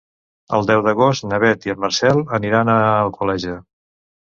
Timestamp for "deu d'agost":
0.71-1.27